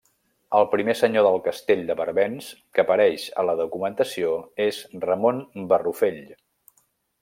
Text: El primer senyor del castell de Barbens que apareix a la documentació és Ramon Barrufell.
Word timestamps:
El 0.59 0.63
primer 0.69 0.95
senyor 1.01 1.25
del 1.27 1.37
castell 1.47 1.83
de 1.91 1.97
Barbens 1.99 2.49
que 2.79 2.83
apareix 2.85 3.29
a 3.43 3.45
la 3.51 3.57
documentació 3.63 4.35
és 4.71 4.83
Ramon 5.09 5.47
Barrufell. 5.75 6.23